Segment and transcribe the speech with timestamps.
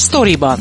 [0.00, 0.58] Storyban.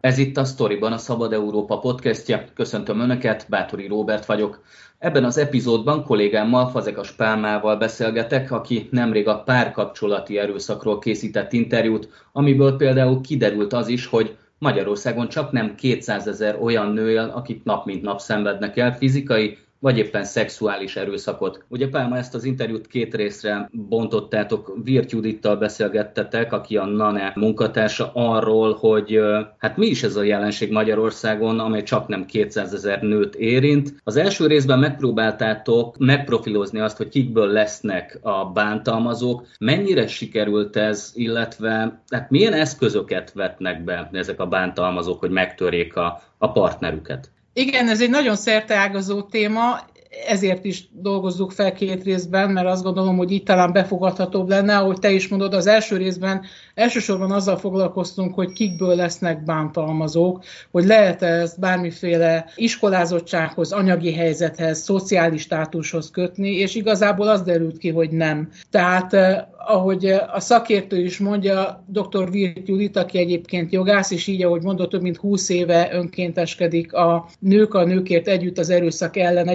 [0.00, 2.44] Ez itt a Storyban, a Szabad Európa podcastja.
[2.54, 4.62] Köszöntöm Önöket, Bátori Róbert vagyok.
[4.98, 12.76] Ebben az epizódban kollégámmal, Fazekas Pálmával beszélgetek, aki nemrég a párkapcsolati erőszakról készített interjút, amiből
[12.76, 17.86] például kiderült az is, hogy Magyarországon csak nem 200 ezer olyan nő él, akik nap
[17.86, 21.64] mint nap szenvednek el fizikai vagy éppen szexuális erőszakot.
[21.68, 28.10] Ugye Pálma ezt az interjút két részre bontottátok, Virt Judittal beszélgettetek, aki a NANE munkatársa
[28.14, 29.20] arról, hogy
[29.58, 33.94] hát mi is ez a jelenség Magyarországon, amely csak nem 200 ezer nőt érint.
[34.04, 42.02] Az első részben megpróbáltátok megprofilozni azt, hogy kikből lesznek a bántalmazók, mennyire sikerült ez, illetve
[42.10, 47.30] hát milyen eszközöket vetnek be ezek a bántalmazók, hogy megtörjék a, a partnerüket?
[47.52, 49.80] Igen, ez egy nagyon szerteágazó téma,
[50.26, 54.98] ezért is dolgozzuk fel két részben, mert azt gondolom, hogy itt talán befogadhatóbb lenne, ahogy
[54.98, 56.44] te is mondod, az első részben
[56.74, 64.78] elsősorban azzal foglalkoztunk, hogy kikből lesznek bántalmazók, hogy lehet -e ezt bármiféle iskolázottsághoz, anyagi helyzethez,
[64.78, 68.48] szociális státushoz kötni, és igazából az derült ki, hogy nem.
[68.70, 72.30] Tehát eh, ahogy a szakértő is mondja, dr.
[72.30, 77.28] Virt Judit, aki egyébként jogász, és így, ahogy mondott, több mint 20 éve önkénteskedik a
[77.38, 79.48] Nők a Nőkért Együtt az Erőszak ellen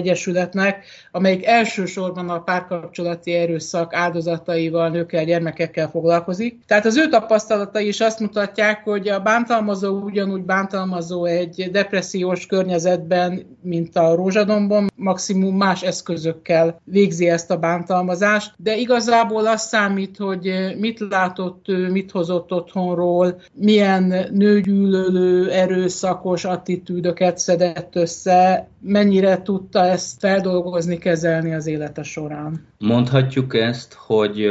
[0.46, 6.58] Egyesületnek, amelyik elsősorban a párkapcsolati erőszak áldozataival, nőkkel, gyermekekkel foglalkozik.
[6.66, 13.56] Tehát az ő tapasztalatai is azt mutatják, hogy a bántalmazó ugyanúgy bántalmazó egy depressziós környezetben,
[13.62, 20.74] mint a rózsadomban, maximum más eszközökkel végzi ezt a bántalmazást, de igazából azt számít, hogy
[20.78, 30.24] mit látott ő, mit hozott otthonról, milyen nőgyűlölő, erőszakos attitűdöket szedett össze, mennyire tudta ezt
[30.36, 32.66] feldolgozni, kezelni az élete során.
[32.78, 34.50] Mondhatjuk ezt, hogy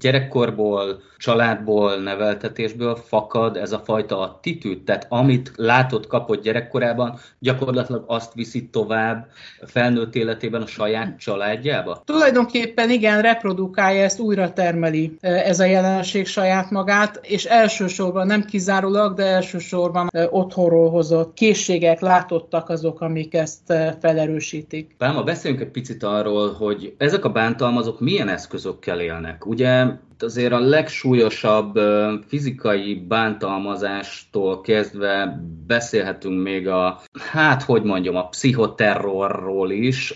[0.00, 8.34] gyerekkorból, családból, neveltetésből fakad ez a fajta attitűd, tehát amit látott, kapott gyerekkorában, gyakorlatilag azt
[8.34, 9.26] viszi tovább
[9.66, 12.02] felnőtt életében a saját családjába?
[12.04, 19.14] Tulajdonképpen igen, reprodukálja ezt, újra termeli ez a jelenség saját magát, és elsősorban nem kizárólag,
[19.14, 24.94] de elsősorban otthonról hozott készségek, látottak azok, amik ezt felerősítik.
[24.98, 29.46] Pálma, beszéljünk egy picit arról, hogy ezek a bántalmazók milyen eszközökkel élnek.
[29.46, 29.81] Ugye
[30.18, 31.78] azért a legsúlyosabb
[32.26, 37.00] fizikai bántalmazástól kezdve beszélhetünk még a,
[37.30, 40.14] hát hogy mondjam, a pszichoterrorról is.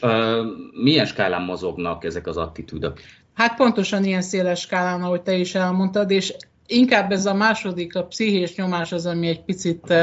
[0.83, 3.01] Milyen skálán mozognak ezek az attitűdök?
[3.35, 6.35] Hát pontosan ilyen széles skálán, ahogy te is elmondtad, és
[6.67, 9.95] inkább ez a második, a pszichés nyomás az, ami egy picit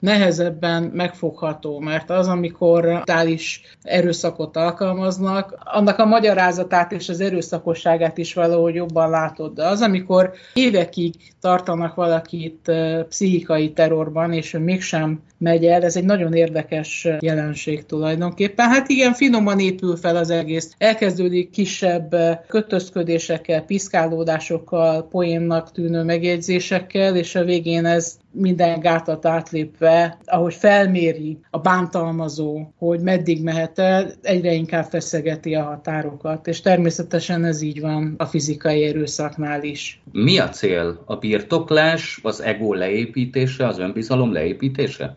[0.00, 8.34] nehezebben megfogható, mert az, amikor tális erőszakot alkalmaznak, annak a magyarázatát és az erőszakosságát is
[8.34, 9.54] valahogy jobban látod.
[9.54, 12.72] De az, amikor évekig tartanak valakit
[13.08, 18.68] pszichikai terrorban, és ő mégsem megy el, ez egy nagyon érdekes jelenség tulajdonképpen.
[18.68, 20.74] Hát igen, finoman épül fel az egész.
[20.78, 22.16] Elkezdődik kisebb
[22.48, 31.58] kötözködésekkel, piszkálódásokkal, poénnak tűnő megjegyzésekkel, és a végén ez minden gátat átlépve, ahogy felméri a
[31.58, 38.14] bántalmazó, hogy meddig mehet el, egyre inkább feszegeti a határokat, és természetesen ez így van
[38.18, 40.02] a fizikai erőszaknál is.
[40.12, 41.02] Mi a cél?
[41.04, 45.16] A birtoklás, az ego leépítése, az önbizalom leépítése?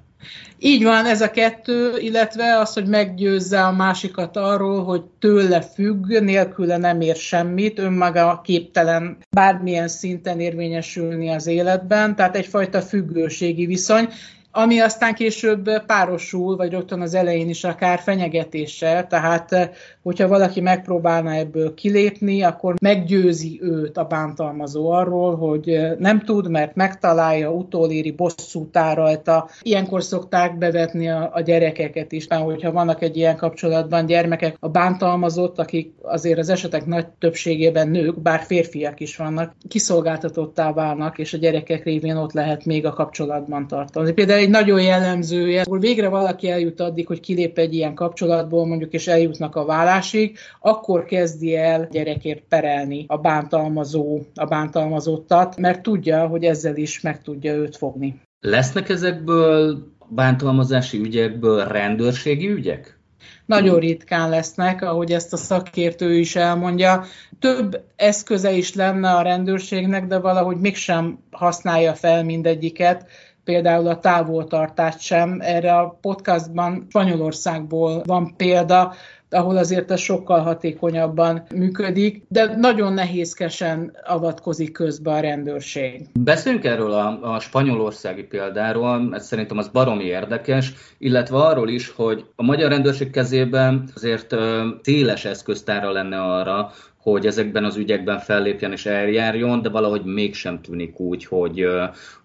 [0.59, 6.07] Így van, ez a kettő, illetve az, hogy meggyőzze a másikat arról, hogy tőle függ,
[6.07, 14.09] nélküle nem ér semmit, önmaga képtelen bármilyen szinten érvényesülni az életben, tehát egyfajta függőségi viszony,
[14.55, 19.69] ami aztán később párosul, vagy rögtön az elején is akár fenyegetéssel, tehát
[20.03, 26.75] hogyha valaki megpróbálna ebből kilépni, akkor meggyőzi őt a bántalmazó arról, hogy nem tud, mert
[26.75, 29.49] megtalálja, utoléri, bosszút áll rajta.
[29.61, 34.69] Ilyenkor szokták bevetni a, a gyerekeket is, mert hogyha vannak egy ilyen kapcsolatban gyermekek, a
[34.69, 41.33] bántalmazott, akik azért az esetek nagy többségében nők, bár férfiak is vannak, kiszolgáltatottá válnak, és
[41.33, 44.11] a gyerekek révén ott lehet még a kapcsolatban tartani.
[44.11, 48.93] Például egy nagyon jellemzője, hogy végre valaki eljut addig, hogy kilép egy ilyen kapcsolatból, mondjuk,
[48.93, 56.27] és eljutnak a vállásig, akkor kezdi el gyerekért perelni a bántalmazó, a bántalmazottat, mert tudja,
[56.27, 58.21] hogy ezzel is meg tudja őt fogni.
[58.39, 59.77] Lesznek ezekből
[60.09, 62.97] bántalmazási ügyekből rendőrségi ügyek?
[63.45, 67.03] Nagyon ritkán lesznek, ahogy ezt a szakértő is elmondja.
[67.39, 73.05] Több eszköze is lenne a rendőrségnek, de valahogy mégsem használja fel mindegyiket
[73.43, 75.37] például a távoltartást sem.
[75.41, 78.93] Erre a podcastban Spanyolországból van példa,
[79.33, 86.01] ahol azért ez sokkal hatékonyabban működik, de nagyon nehézkesen avatkozik közbe a rendőrség.
[86.19, 92.25] Beszéljünk erről a, a spanyolországi példáról, ez szerintem az baromi érdekes, illetve arról is, hogy
[92.35, 94.35] a magyar rendőrség kezében azért
[94.81, 100.99] széles eszköztára lenne arra, hogy ezekben az ügyekben fellépjen és eljárjon, de valahogy mégsem tűnik
[100.99, 101.65] úgy, hogy,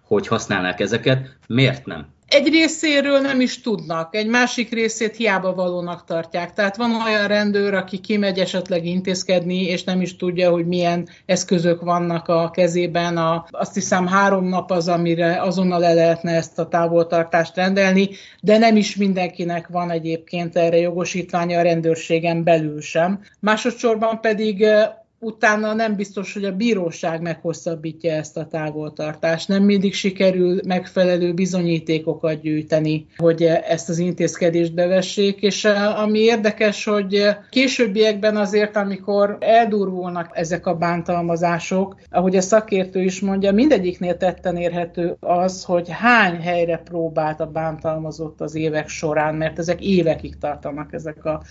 [0.01, 1.37] hogy használnák ezeket.
[1.47, 2.05] Miért nem?
[2.29, 6.53] Egy részéről nem is tudnak, egy másik részét hiába valónak tartják.
[6.53, 11.81] Tehát van olyan rendőr, aki kimegy esetleg intézkedni, és nem is tudja, hogy milyen eszközök
[11.81, 13.17] vannak a kezében.
[13.17, 18.09] A, azt hiszem három nap az, amire azonnal le lehetne ezt a távoltartást rendelni,
[18.41, 23.19] de nem is mindenkinek van egyébként erre jogosítványa a rendőrségen belül sem.
[23.39, 24.65] Másodszorban pedig
[25.19, 29.47] utána nem biztos, hogy a bíróság meghosszabbítja ezt a távoltartást.
[29.47, 36.83] Nem mindig sikerül megfelelő bizonyítékokat gyűjteni, hogy ezt az intézkedést bevessék, és eh, ami érdekes,
[36.83, 44.57] hogy későbbiekben azért, amikor eldurvulnak ezek a bántalmazások, ahogy a szakértő is mondja, mindegyiknél tetten
[44.57, 50.93] érhető az, hogy hány helyre próbált a bántalmazott az évek során, mert ezek évekig tartanak
[50.93, 51.41] ezek a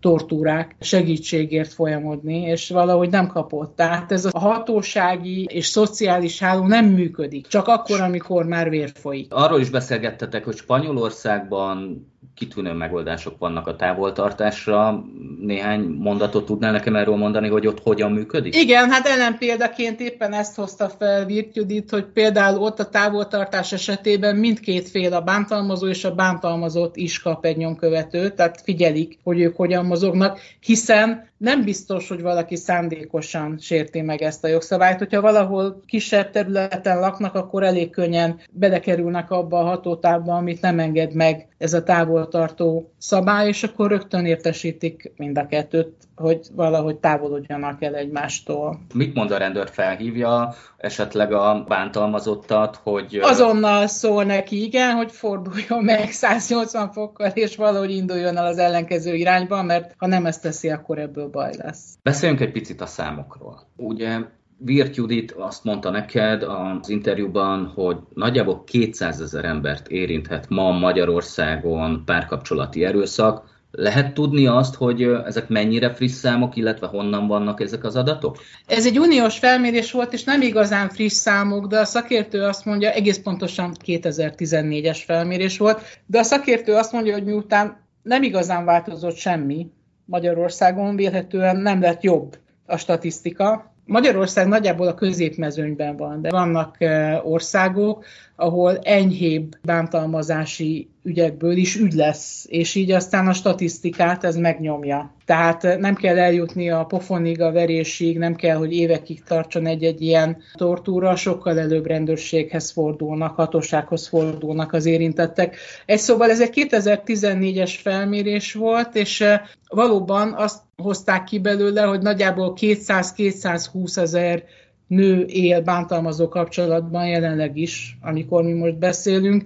[0.00, 3.76] tortúrák segítségért folyamodni, és valahogy nem kapott.
[3.76, 9.34] Tehát ez a hatósági és szociális háló nem működik, csak akkor, amikor már vér folyik.
[9.34, 12.06] Arról is beszélgettetek, hogy Spanyolországban
[12.38, 15.04] kitűnő megoldások vannak a távoltartásra.
[15.40, 18.56] Néhány mondatot tudnál nekem erről mondani, hogy ott hogyan működik?
[18.56, 24.36] Igen, hát ellenpéldaként éppen ezt hozta fel Virt Judit, hogy például ott a távoltartás esetében
[24.36, 29.56] mindkét fél, a bántalmazó és a bántalmazott is kap egy nyomkövetőt, tehát figyelik, hogy ők
[29.56, 34.98] hogyan mozognak, hiszen nem biztos, hogy valaki szándékosan sérti meg ezt a jogszabályt.
[34.98, 41.14] Hogyha valahol kisebb területen laknak, akkor elég könnyen belekerülnek abba a hatótávba, amit nem enged
[41.14, 47.82] meg ez a távoltartó szabály, és akkor rögtön értesítik mind a kettőt, hogy valahogy távolodjanak
[47.82, 48.80] el egymástól.
[48.94, 49.68] Mit mond a rendőr?
[49.70, 53.18] Felhívja esetleg a bántalmazottat, hogy...
[53.22, 59.14] Azonnal szól neki, igen, hogy forduljon meg 180 fokkal, és valahogy induljon el az ellenkező
[59.14, 61.98] irányba, mert ha nem ezt teszi, akkor ebből baj lesz.
[62.02, 63.60] Beszéljünk egy picit a számokról.
[63.76, 64.18] Ugye
[64.60, 72.02] Virt Judit azt mondta neked az interjúban, hogy nagyjából 200 ezer embert érinthet ma Magyarországon
[72.04, 73.56] párkapcsolati erőszak.
[73.70, 78.36] Lehet tudni azt, hogy ezek mennyire friss számok, illetve honnan vannak ezek az adatok?
[78.66, 82.90] Ez egy uniós felmérés volt, és nem igazán friss számok, de a szakértő azt mondja,
[82.90, 89.16] egész pontosan 2014-es felmérés volt, de a szakértő azt mondja, hogy miután nem igazán változott
[89.16, 89.70] semmi
[90.04, 96.76] Magyarországon, vélhetően nem lett jobb a statisztika, Magyarország nagyjából a középmezőnyben van, de vannak
[97.22, 98.04] országok,
[98.36, 105.14] ahol enyhébb bántalmazási ügyekből is ügy lesz, és így aztán a statisztikát ez megnyomja.
[105.24, 110.36] Tehát nem kell eljutni a pofonig, a verésig, nem kell, hogy évekig tartson egy-egy ilyen
[110.54, 115.56] tortúra, sokkal előbb rendőrséghez fordulnak, hatósághoz fordulnak az érintettek.
[115.86, 119.24] Egy szóval ez egy 2014-es felmérés volt, és
[119.68, 124.44] valóban azt hozták ki belőle, hogy nagyjából 200-220 ezer
[124.86, 129.44] nő él bántalmazó kapcsolatban jelenleg is, amikor mi most beszélünk,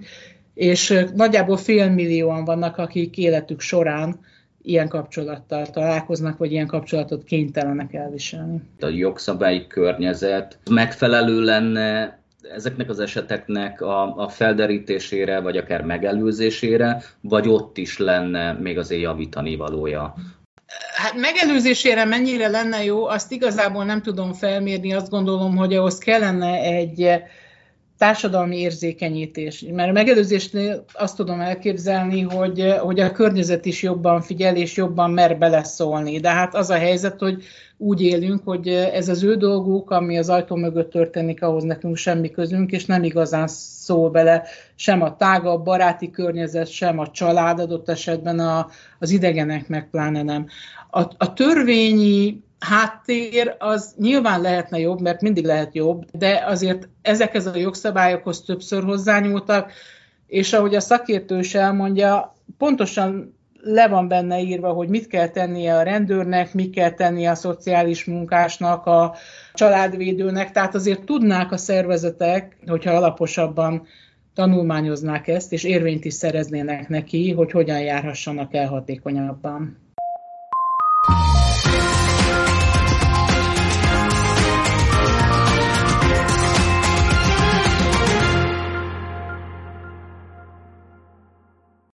[0.53, 4.19] és nagyjából fél millióan vannak, akik életük során
[4.61, 8.61] ilyen kapcsolattal találkoznak, vagy ilyen kapcsolatot kénytelenek elviselni.
[8.79, 17.47] A jogszabályi környezet megfelelő lenne ezeknek az eseteknek a, a felderítésére, vagy akár megelőzésére, vagy
[17.47, 20.13] ott is lenne még azért javítani valója?
[20.95, 26.53] Hát megelőzésére mennyire lenne jó, azt igazából nem tudom felmérni, azt gondolom, hogy ahhoz kellene
[26.53, 27.09] egy
[28.03, 29.65] társadalmi érzékenyítés.
[29.71, 35.11] Mert a megelőzésnél azt tudom elképzelni, hogy, hogy a környezet is jobban figyel, és jobban
[35.11, 36.19] mer beleszólni.
[36.19, 37.43] De hát az a helyzet, hogy
[37.77, 42.31] úgy élünk, hogy ez az ő dolguk, ami az ajtó mögött történik, ahhoz nekünk semmi
[42.31, 44.43] közünk, és nem igazán szól bele
[44.75, 48.67] sem a tágabb baráti környezet, sem a család adott esetben a,
[48.99, 50.45] az idegenek meg pláne nem.
[50.89, 57.45] A, a törvényi háttér az nyilván lehetne jobb, mert mindig lehet jobb, de azért ezekhez
[57.45, 59.71] a jogszabályokhoz többször hozzányúltak,
[60.27, 65.77] és ahogy a szakértő is elmondja, pontosan le van benne írva, hogy mit kell tennie
[65.77, 69.15] a rendőrnek, mit kell tennie a szociális munkásnak, a
[69.53, 73.85] családvédőnek, tehát azért tudnák a szervezetek, hogyha alaposabban
[74.33, 79.82] tanulmányoznák ezt, és érvényt is szereznének neki, hogy hogyan járhassanak el hatékonyabban.